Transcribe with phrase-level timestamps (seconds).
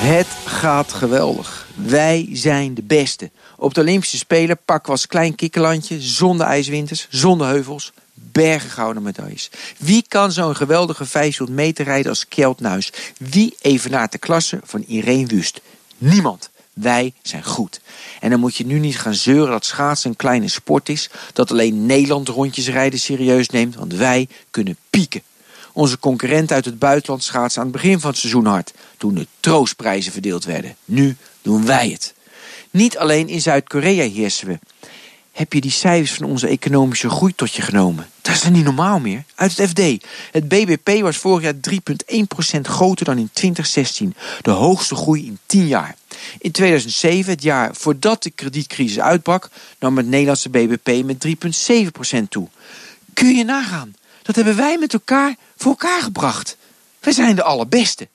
[0.00, 1.66] Het gaat geweldig.
[1.74, 3.30] Wij zijn de beste.
[3.56, 9.02] Op de Olympische Spelen pakken we als klein kikkerlandje, zonder ijswinters, zonder heuvels, bergen gouden
[9.02, 9.50] medailles.
[9.78, 12.60] Wie kan zo'n geweldige 500 meter rijden als Kjeld?
[13.18, 15.60] Wie evenaart de klasse van Irene Wust?
[15.98, 16.50] Niemand.
[16.72, 17.80] Wij zijn goed.
[18.20, 21.50] En dan moet je nu niet gaan zeuren dat schaatsen een kleine sport is, dat
[21.50, 25.22] alleen Nederland rondjes rijden serieus neemt, want wij kunnen pieken.
[25.78, 29.26] Onze concurrent uit het buitenland schaatsen aan het begin van het seizoen hard, toen de
[29.40, 30.76] troostprijzen verdeeld werden.
[30.84, 32.14] Nu doen wij het.
[32.70, 34.58] Niet alleen in Zuid-Korea heersen we.
[35.32, 38.08] Heb je die cijfers van onze economische groei tot je genomen?
[38.22, 39.24] Dat is dan niet normaal meer.
[39.34, 40.06] Uit het FD.
[40.30, 41.54] Het BBP was vorig jaar
[42.54, 44.14] 3,1% groter dan in 2016.
[44.42, 45.96] De hoogste groei in 10 jaar.
[46.38, 51.26] In 2007, het jaar voordat de kredietcrisis uitbrak, nam het Nederlandse BBP met
[52.18, 52.48] 3,7% toe.
[53.14, 53.94] Kun je nagaan?
[54.28, 56.56] Dat hebben wij met elkaar voor elkaar gebracht.
[57.00, 58.08] Wij zijn de allerbeste.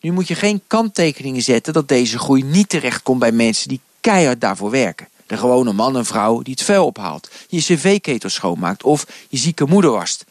[0.00, 3.80] Nu moet je geen kanttekeningen zetten dat deze groei niet terecht komt bij mensen die
[4.00, 5.08] keihard daarvoor werken.
[5.26, 9.64] De gewone man en vrouw die het vuil ophaalt, je cv-ketel schoonmaakt of je zieke
[9.64, 10.24] moeder wast.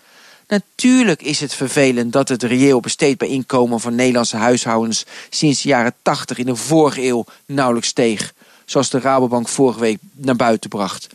[0.47, 5.93] Natuurlijk is het vervelend dat het reëel besteedbaar inkomen van Nederlandse huishoudens sinds de jaren
[6.01, 8.33] 80 in de vorige eeuw nauwelijks steeg,
[8.65, 11.07] zoals de Rabobank vorige week naar buiten bracht.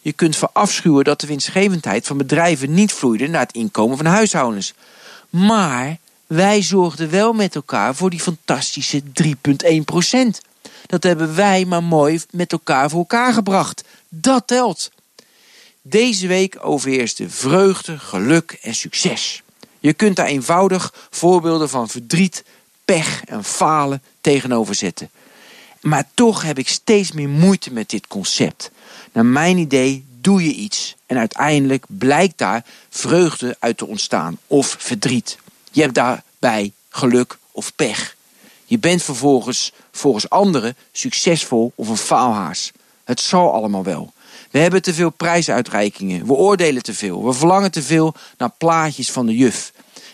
[0.00, 4.74] Je kunt verafschuwen dat de winstgevendheid van bedrijven niet vloeide naar het inkomen van huishoudens.
[5.30, 10.40] Maar wij zorgden wel met elkaar voor die fantastische 3,1 procent.
[10.86, 13.84] Dat hebben wij maar mooi met elkaar voor elkaar gebracht.
[14.08, 14.90] Dat telt.
[15.82, 19.42] Deze week overheerst vreugde, geluk en succes.
[19.80, 22.44] Je kunt daar eenvoudig voorbeelden van verdriet,
[22.84, 25.10] pech en falen tegenover zetten.
[25.82, 28.70] Maar toch heb ik steeds meer moeite met dit concept.
[29.12, 34.76] Naar mijn idee doe je iets en uiteindelijk blijkt daar vreugde uit te ontstaan of
[34.78, 35.38] verdriet.
[35.70, 38.16] Je hebt daarbij geluk of pech.
[38.64, 42.72] Je bent vervolgens volgens anderen succesvol of een faalhaas.
[43.04, 44.12] Het zal allemaal wel.
[44.50, 46.26] We hebben te veel prijsuitreikingen.
[46.26, 47.24] We oordelen te veel.
[47.24, 49.72] We verlangen te veel naar plaatjes van de juf.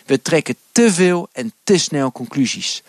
[0.09, 2.83] We trekken te veel en te snel conclusies.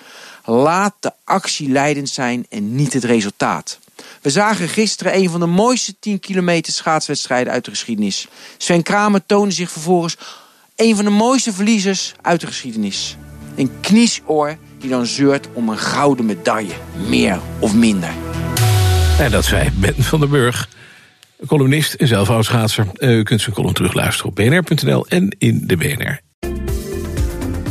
[0.45, 3.79] Laat de actie leidend zijn en niet het resultaat.
[4.23, 8.29] We zagen gisteren een van de mooiste 10 kilometer schaatswedstrijden uit de geschiedenis.
[8.57, 10.17] Sven Kramer toonde zich vervolgens
[10.77, 13.17] een van de mooiste verliezers uit de geschiedenis.
[13.57, 16.75] Een kniesoor die dan zeurt om een gouden medaille.
[17.09, 18.13] Meer of minder.
[19.19, 20.69] En dat zei Ben van den Burg,
[21.47, 22.87] columnist en zelf oudschaatser.
[22.99, 26.29] U kunt zijn column terugluisteren op bnr.nl en in de BNR